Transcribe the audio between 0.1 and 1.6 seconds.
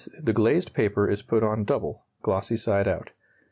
The glazed paper is put